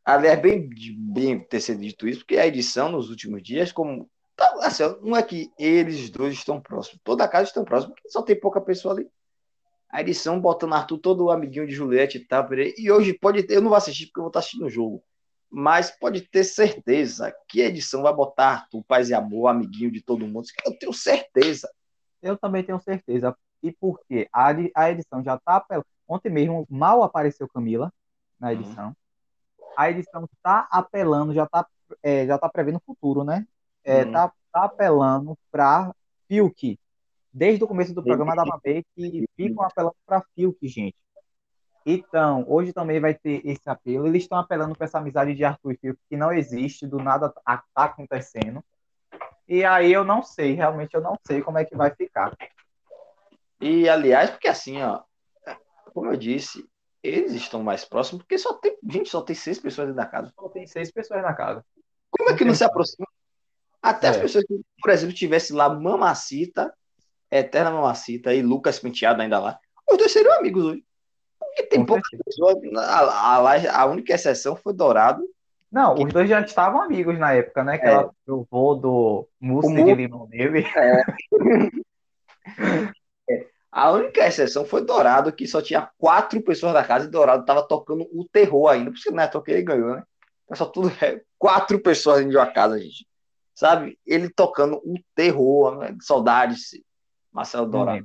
[0.04, 4.10] Aliás, bem, bem ter sido dito isso, porque a edição nos últimos dias, como.
[4.36, 8.10] tá, assim, não é que eles dois estão próximos, toda a casa estão próximos, porque
[8.10, 9.08] só tem pouca pessoa ali.
[9.90, 13.62] A edição botando Arthur todo amiguinho de Juliette e tal, e hoje pode ter, eu
[13.62, 15.04] não vou assistir porque eu vou estar assistindo o jogo,
[15.50, 20.02] mas pode ter certeza que a edição vai botar Arthur, paz e amor, amiguinho de
[20.02, 21.72] todo mundo, eu tenho certeza.
[22.24, 23.36] Eu também tenho certeza.
[23.62, 24.28] E por quê?
[24.34, 25.64] A, a edição já tá.
[26.08, 27.94] Ontem mesmo mal apareceu Camila
[28.40, 28.54] na Uhum.
[28.54, 28.96] edição.
[29.76, 31.66] A edição tá apelando, já tá,
[32.02, 33.46] é, já tá prevendo o futuro, né?
[33.84, 34.12] É, Uhum.
[34.12, 35.94] tá, tá apelando pra
[36.28, 36.80] Fiuk.
[37.32, 40.96] Desde o começo do programa dava ver que ficam apelando pra Fiuk, gente.
[41.86, 44.08] Então, hoje também vai ter esse apelo.
[44.08, 47.30] Eles estão apelando para essa amizade de Arthur e Fiuk, que não existe, do nada
[47.30, 48.64] tá tá acontecendo.
[49.48, 52.36] E aí eu não sei, realmente eu não sei como é que vai ficar.
[53.60, 55.02] E, aliás, porque assim, ó,
[55.94, 56.66] como eu disse,
[57.04, 60.32] eles estão mais próximos, porque só tem, gente, só tem seis pessoas dentro da casa.
[60.40, 61.64] Só tem seis pessoas na casa.
[62.10, 63.08] Como é que não se aproxima?
[63.82, 64.22] Até as É.
[64.22, 66.74] pessoas que, por exemplo, tivesse lá Mamacita,
[67.30, 69.60] Eterna Mamacita e Lucas Penteado ainda lá,
[69.92, 70.86] os dois seriam amigos hoje.
[71.40, 72.56] Porque tem poucas pessoas.
[72.78, 75.22] A, a, a, única exceção foi Dourado.
[75.72, 77.78] Não, os dois já estavam amigos na época, né?
[77.78, 77.90] Que É.
[77.90, 80.66] ela provou do mousse de limão nele.
[83.76, 87.68] A única exceção foi Dourado, que só tinha quatro pessoas da casa e Dourado tava
[87.68, 88.92] tocando o terror ainda.
[88.92, 90.04] Por isso que não é à toa que ele ganhou, né?
[90.48, 93.08] Mas só tudo é quatro pessoas dentro de uma casa, gente.
[93.56, 93.98] Sabe?
[94.06, 95.98] Ele tocando o terror, né?
[96.02, 96.80] saudades,
[97.32, 98.04] Marcelo Dourado.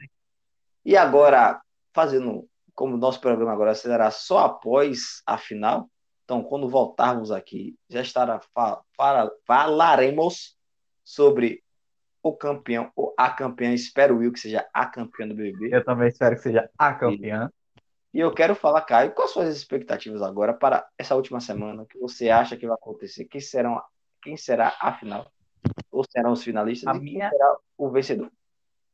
[0.87, 1.61] E agora,
[1.93, 5.91] fazendo como o nosso programa agora será só após a final,
[6.25, 10.57] então quando voltarmos aqui, já estará fa- fala- falaremos
[11.05, 11.63] sobre
[12.29, 15.75] o campeão ou a campeã, espero eu que seja a campeã do BBB.
[15.75, 17.51] Eu também espero que seja a campeã.
[18.13, 21.83] E eu quero falar, Caio, quais são as expectativas agora para essa última semana?
[21.83, 23.27] O que você acha que vai acontecer?
[23.27, 23.81] Quem serão,
[24.23, 25.31] quem será a final?
[25.91, 26.89] Ou serão os finalistas?
[26.89, 28.31] A e minha- quem será o vencedor?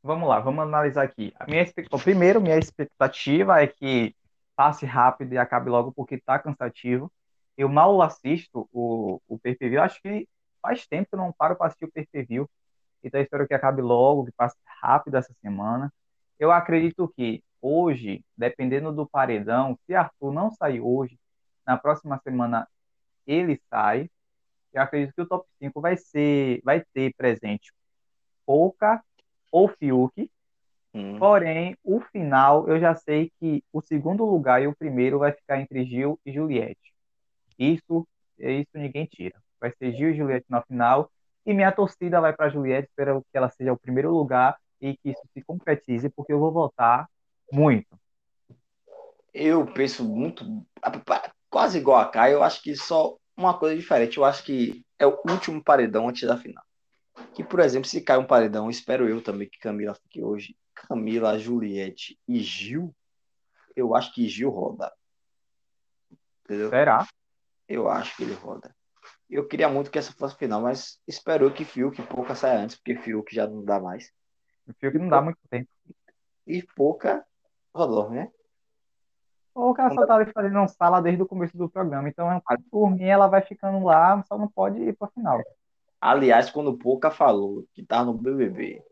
[0.03, 1.33] Vamos lá, vamos analisar aqui.
[1.39, 1.89] A minha expect...
[1.89, 4.15] Bom, Primeiro, minha expectativa é que
[4.55, 7.11] passe rápido e acabe logo, porque tá cansativo.
[7.57, 10.27] Eu mal assisto o, o pay-per-view, acho que
[10.61, 12.47] faz tempo que eu não paro para assistir o pay-per-view.
[13.07, 15.93] Então, espero que acabe logo, que passe rápido essa semana.
[16.39, 21.17] Eu acredito que hoje, dependendo do paredão, se Arthur não sair hoje,
[21.65, 22.67] na próxima semana
[23.27, 24.09] ele sai.
[24.73, 27.71] Eu acredito que o top 5 vai ser, vai ter presente
[28.45, 29.03] Pouca
[29.51, 30.29] ou Fiuk.
[30.93, 35.31] Hum, Porém, o final, eu já sei que o segundo lugar e o primeiro vai
[35.31, 36.93] ficar entre Gil e Juliette.
[37.57, 39.41] Isso, isso ninguém tira.
[39.59, 41.09] Vai ser Gil e Juliette na final.
[41.45, 45.11] E minha torcida vai para Juliette, espero que ela seja o primeiro lugar e que
[45.11, 47.07] isso se concretize, porque eu vou votar
[47.51, 47.99] muito.
[49.33, 50.43] Eu penso muito,
[51.49, 54.17] quase igual a Caio, eu acho que só uma coisa diferente.
[54.17, 56.63] Eu acho que é o último paredão antes da final.
[57.33, 60.55] Que, por exemplo, se cai um paredão, espero eu também que Camila fique hoje.
[60.73, 62.93] Camila, Juliette e Gil,
[63.75, 64.91] eu acho que Gil roda.
[66.43, 66.69] Entendeu?
[66.69, 67.07] Será?
[67.67, 68.75] Eu acho que ele roda.
[69.29, 72.75] Eu queria muito que essa fosse final, mas espero que Fiuk e Pouca saia antes,
[72.75, 74.11] porque Fiuk já não dá mais.
[74.67, 75.69] O Fiuk não dá muito tempo.
[76.45, 77.25] E Pouca
[77.73, 78.31] rodou, né?
[79.53, 82.09] Ou que ela só tá ali fazendo um sala desde o começo do programa.
[82.09, 85.41] Então, por mim, ela vai ficando lá, só não pode ir pra final.
[85.99, 88.83] Aliás, quando Pouca falou que tá no BBB,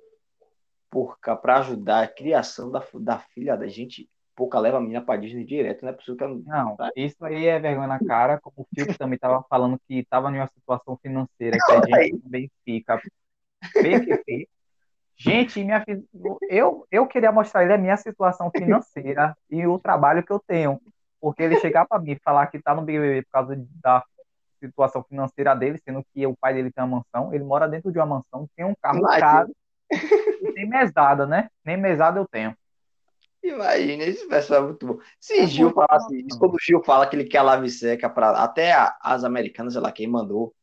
[0.90, 5.16] Pouca para ajudar a criação da, da filha da gente, Pouca leva a menina pra
[5.16, 8.56] Disney direto, não é possível que ela Não, isso aí é vergonha na cara, como
[8.58, 12.52] o Fiuk também estava falando que estava em uma situação financeira que a gente também
[12.66, 13.00] fica
[13.74, 14.50] PQP.
[15.16, 15.84] Gente, minha,
[16.50, 20.82] eu, eu queria mostrar ele a minha situação financeira e o trabalho que eu tenho.
[21.22, 24.04] Porque ele chegar para mim e falar que tá no BBB por causa da
[24.60, 28.00] situação financeira dele, sendo que o pai dele tem uma mansão, ele mora dentro de
[28.00, 29.20] uma mansão, tem um carro Imagina.
[29.20, 29.52] caro
[30.54, 31.50] tem mesada, né?
[31.64, 32.56] Nem mesada eu tenho.
[33.44, 35.00] Imagina, esse pessoal é muito bom.
[35.20, 35.84] Se É Gil bom.
[36.12, 39.24] isso, quando o Gil fala que ele quer a lave seca para até a- as
[39.24, 40.54] americanas, sei lá, quem mandou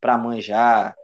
[0.00, 0.94] para manjar.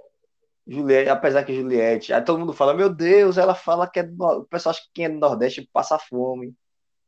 [0.67, 4.25] Juliette, apesar que Juliette, aí todo mundo fala, meu Deus, ela fala que é do,
[4.25, 6.49] o pessoal acha que quem é do Nordeste passa fome.
[6.49, 6.55] O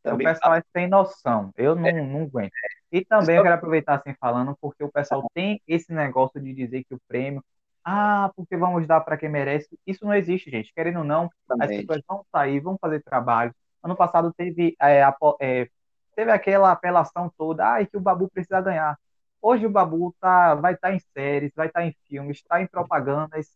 [0.02, 1.50] Também pessoal é sem noção.
[1.56, 2.52] Eu não, não aguento.
[2.92, 6.84] E também eu quero aproveitar assim falando, porque o pessoal tem esse negócio de dizer
[6.84, 7.42] que o prêmio,
[7.84, 9.68] ah, porque vamos dar para quem merece.
[9.86, 10.72] Isso não existe, gente.
[10.72, 11.86] Querendo ou não, as também.
[11.86, 13.52] pessoas vão sair, vão fazer trabalho.
[13.82, 15.68] Ano passado teve, é, apo- é,
[16.14, 18.98] teve aquela apelação toda, ah, que o Babu precisa ganhar.
[19.40, 23.48] Hoje o Babu tá, vai estar em séries, vai estar em filmes, está em propagandas,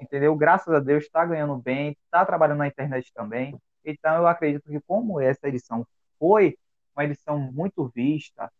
[0.00, 0.34] entendeu?
[0.36, 3.56] Graças a Deus está ganhando bem, está trabalhando na internet também.
[3.84, 5.86] Então eu acredito que como essa edição
[6.18, 6.56] foi
[6.94, 8.50] uma edição muito vista,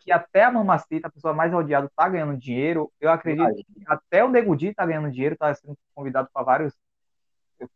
[0.00, 4.24] que até a Mamacita, a pessoa mais odiada, está ganhando dinheiro, eu acredito que até
[4.24, 6.74] o Nego Di está ganhando dinheiro, está sendo convidado para vários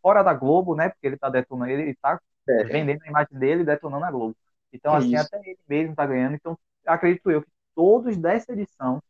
[0.00, 0.88] fora da Globo, né?
[0.88, 2.64] Porque ele está detonando, ele está É.
[2.64, 4.36] vendendo a imagem dele e detonando a Globo.
[4.72, 5.26] Então, Que assim, isso.
[5.26, 6.34] até ele mesmo está ganhando.
[6.34, 9.02] Então, acredito eu que todos dessa edição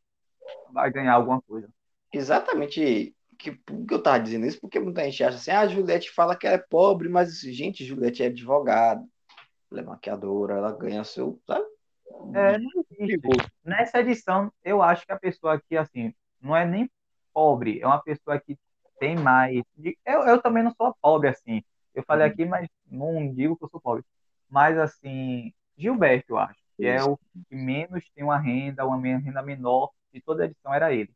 [0.73, 1.69] vai ganhar alguma coisa.
[2.13, 5.69] Exatamente que, por que eu tava dizendo isso, porque muita gente acha assim, ah, a
[5.69, 9.05] Juliette fala que ela é pobre, mas, gente, Juliette é advogada,
[9.71, 11.65] ela é maquiadora, ela ganha seu, sabe?
[12.35, 13.21] É, não existe.
[13.65, 16.89] Nessa edição, eu acho que a pessoa aqui, assim, não é nem
[17.33, 18.57] pobre, é uma pessoa que
[19.01, 19.63] tem mais.
[20.07, 21.65] Eu, eu também não sou pobre, assim.
[21.95, 24.05] Eu falei aqui, mas não digo que eu sou pobre.
[24.49, 29.43] Mas, assim, Gilberto, eu acho, que é o que menos tem uma renda, uma renda
[29.43, 31.11] menor de toda a edição, era ele.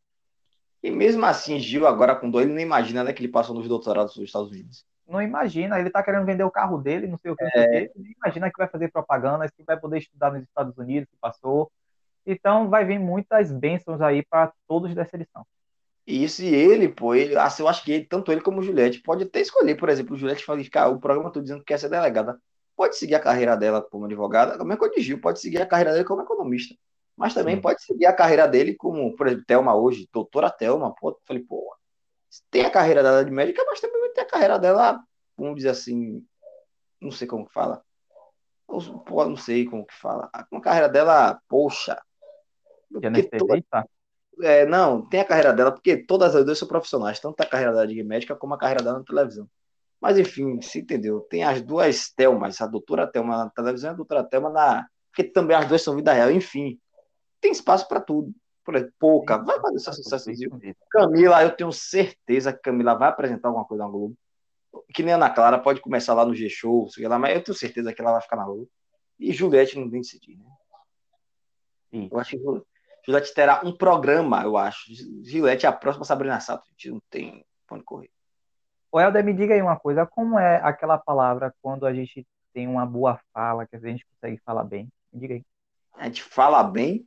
[0.83, 3.67] E mesmo assim, Gil, agora com dor, ele não imagina né, que ele passou nos
[3.69, 4.85] doutorados dos Estados Unidos.
[5.09, 7.87] não imagina, ele tá querendo vender o carro dele, não sei o que, É.
[7.87, 11.17] que, não imagina que vai fazer propaganda, que vai poder estudar nos Estados Unidos, que
[11.21, 11.71] passou.
[12.27, 15.47] Então vai vir muitas bênçãos aí para todos dessa edição.
[16.07, 18.63] E isso, e ele, pô, ele, assim, eu acho que ele, tanto ele como o
[18.63, 21.67] Juliette pode até escolher, por exemplo, o Juliette fala, cara, o programa tô dizendo que
[21.67, 22.41] quer ser delegada.
[22.77, 25.67] Pode seguir a carreira dela como advogada, como é que o Gil pode seguir a
[25.67, 26.75] carreira dele como economista.
[27.17, 27.63] Mas também Sim.
[27.63, 31.43] pode seguir a carreira dele como, por exemplo, Thelma hoje, doutora Thelma, pô, eu falei,
[31.43, 31.75] pô,
[32.51, 35.03] tem a carreira dela de médica, mas também tem a carreira dela,
[35.37, 36.25] vamos dizer assim,
[37.01, 37.83] não sei como que fala.
[38.69, 40.31] Não- Pô, não sei como que fala.
[40.53, 41.95] Uma carreira dela, poxa.
[41.95, 43.89] Que porque toda- anestesista?
[44.43, 47.73] É, não, tem a carreira dela, porque todas as duas são profissionais, tanto a carreira
[47.73, 49.49] dela de médica como a carreira dela na televisão.
[50.01, 51.21] Mas enfim, se entendeu.
[51.23, 54.87] Tem as duas Thelmas, a doutora Thelma na televisão e a doutora Thelma na.
[55.11, 56.79] Porque também as duas são vida real, enfim.
[57.41, 58.33] Tem espaço para tudo.
[58.65, 60.31] Por exemplo, pouca, vai fazer seu sucesso.
[60.91, 64.15] Camila, eu tenho certeza que Camila vai apresentar alguma coisa na Globo.
[64.93, 67.57] Que nem a Ana Clara, pode começar lá no G-Show, sei lá, mas eu tenho
[67.57, 68.69] certeza que ela vai ficar na Globo.
[69.19, 70.45] E Juliette não vem decidir, né?
[71.91, 72.09] Sim.
[72.11, 72.43] Eu acho que
[73.07, 74.83] Juliette terá um programa, eu acho.
[75.25, 78.11] Juliette é a próxima Sabrina Sato, a gente não tem onde correr.
[78.91, 82.67] Ô, Helder, me diga aí uma coisa, como é aquela palavra quando a gente tem
[82.67, 84.89] uma boa fala, que a gente consegue falar bem?
[85.13, 85.45] Me diga aí.
[85.95, 87.07] A gente fala bem,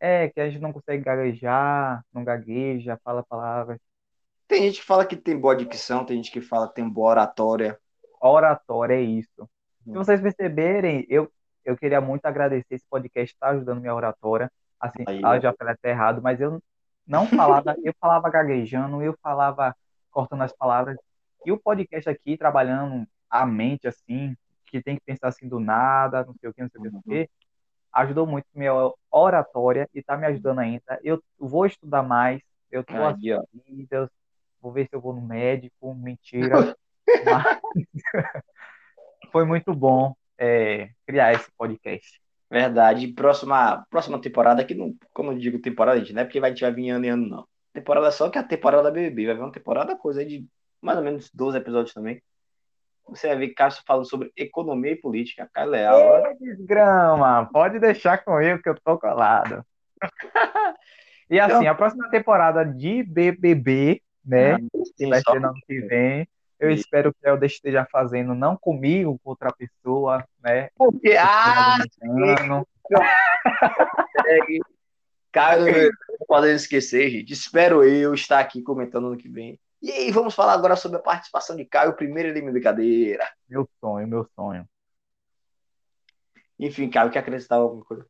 [0.00, 3.78] É, que a gente não consegue gaguejar, não gagueja, fala palavras.
[4.46, 7.10] tem gente que fala que tem boa dicção, tem gente que fala que tem boa
[7.10, 7.78] oratória.
[8.20, 9.48] Oratória, é isso.
[9.84, 9.94] Se Hum.
[9.94, 11.30] vocês perceberem, eu,
[11.64, 14.50] eu queria muito agradecer esse podcast, está ajudando minha oratória.
[14.80, 16.62] Assim, Aí, ah, eu já falei até errado, mas eu
[17.06, 19.74] não falava, eu falava gaguejando, eu falava
[20.10, 20.96] cortando as palavras.
[21.44, 26.24] E o podcast aqui, trabalhando a mente, assim, que tem que pensar assim do nada,
[26.24, 27.30] não sei o que, não sei o que, não sei o que,
[27.92, 28.72] ajudou muito minha
[29.10, 30.98] oratória e tá me ajudando ainda.
[31.02, 33.00] Eu vou estudar mais, eu tô Aí,
[34.60, 36.74] vou ver se eu vou no médico, mentira.
[37.24, 37.60] Mas
[39.30, 42.23] foi muito bom é, criar esse podcast.
[42.54, 43.08] Verdade.
[43.08, 46.52] Próxima, próxima temporada, que não, quando eu digo temporada, gente, não é porque vai, a
[46.52, 47.48] gente vai vir ano e ano, não.
[47.72, 49.26] Temporada só que é a temporada da BBB.
[49.26, 50.46] Vai vir uma temporada coisa de
[50.80, 52.22] mais ou menos 12 episódios também.
[53.08, 55.50] Você vai ver Cássio falando sobre economia e política.
[55.52, 55.98] Caio Leal.
[55.98, 56.26] ó.
[56.28, 59.64] Ei, desgrama, pode deixar comigo que eu tô colado.
[61.30, 64.58] E assim, a próxima temporada de BBB, né,
[64.94, 66.28] que vai ser no ano que vem,
[66.64, 70.70] eu espero que eu esteja fazendo não comigo, com outra pessoa, né?
[70.76, 72.66] Porque, ah, Ano.
[75.32, 77.32] Caio, não podemos esquecer, gente.
[77.32, 79.58] Espero eu estar aqui comentando no que vem.
[79.82, 83.28] E aí, vamos falar agora sobre a participação de Caio, primeiro ele brincadeira.
[83.48, 84.66] Meu sonho, meu sonho.
[86.58, 88.06] Enfim, Caio, quer acrescentar alguma coisa?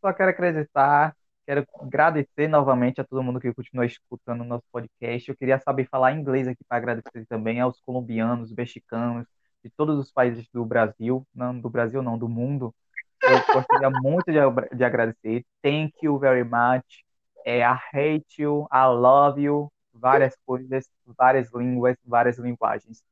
[0.00, 1.16] Só quero acreditar,
[1.48, 5.30] quero agradecer novamente a todo mundo que continua escutando o nosso podcast.
[5.30, 9.26] Eu queria saber falar inglês aqui para agradecer também aos colombianos, mexicanos,
[9.64, 12.74] de todos os países do Brasil, não do Brasil não, do mundo.
[13.22, 15.42] Eu gostaria muito de, de agradecer.
[15.62, 17.02] Thank you very much.
[17.46, 23.02] É, I hate you, I love you, várias coisas, várias línguas, várias linguagens.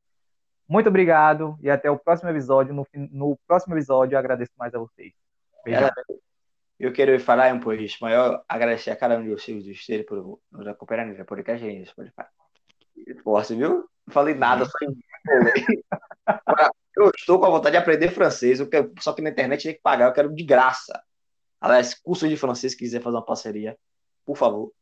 [0.69, 2.75] Muito obrigado e até o próximo episódio.
[2.75, 5.15] No, no próximo episódio eu agradeço mais a vocês.
[5.65, 5.89] Beijão.
[6.79, 10.41] Eu quero falar um pouco espanhol, agradecer a cada um de vocês de vocês por
[10.53, 12.25] nos acompanhar nesse podcast aí no Spotify.
[13.23, 13.89] Força, viu?
[14.07, 15.65] Não falei nada, só enrolei.
[16.27, 19.63] Agora, Eu estou com a vontade de aprender francês, eu quero- só que na internet
[19.65, 20.99] tem que pagar, eu quero de graça.
[21.61, 23.77] Aliás, curso de francês, se quiser fazer uma parceria,
[24.25, 24.73] por favor,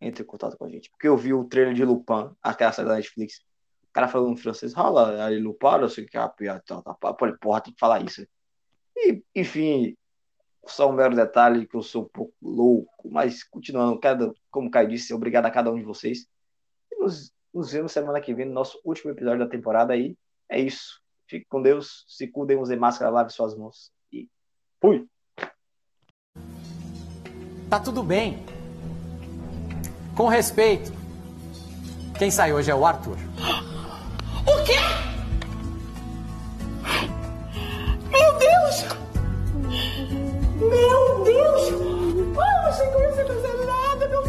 [0.00, 0.88] entre em contato com a gente.
[0.90, 3.42] Porque eu vi o trailer de Lupin, aquela série da Netflix.
[3.84, 6.62] O cara falando francês, rola, aí Lupin, eu sei que é a piada,
[7.40, 8.26] porra, tem que falar isso.
[8.96, 9.94] E, enfim,
[10.66, 14.70] só um mero detalhe que eu sou um pouco louco, mas continuando, cada, como o
[14.70, 16.26] Caio disse, obrigado a cada um de vocês.
[16.90, 20.16] E nos, nos vemos semana que vem no nosso último episódio da temporada aí.
[20.48, 21.00] É isso.
[21.28, 24.28] Fique com Deus, se cuidem, usem máscara, lave suas mãos e
[24.80, 25.06] fui!
[27.70, 28.44] Tá tudo bem.
[30.16, 30.92] Com respeito.
[32.18, 33.16] Quem sai hoje é o Arthur.
[34.44, 34.76] O quê?
[38.10, 38.99] Meu Deus!
[40.70, 41.62] Meu Deus!
[42.38, 44.22] Ai, eu achei que eu ia ser considerada, meu